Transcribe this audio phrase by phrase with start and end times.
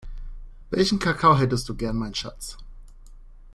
[0.71, 2.57] Welchen Kakao hättest du gern mein Schatz?